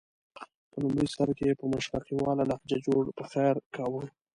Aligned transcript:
په 0.71 0.75
لومړي 0.83 1.07
سر 1.15 1.29
کې 1.37 1.43
یې 1.49 1.59
په 1.59 1.65
مشرقیواله 1.73 2.43
لهجه 2.51 2.77
جوړ 2.87 3.03
پخیر 3.17 3.55
کاوه. 3.75 4.03